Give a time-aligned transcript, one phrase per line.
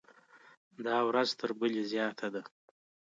[0.85, 2.41] دا ورځ تر بلې زیات ده.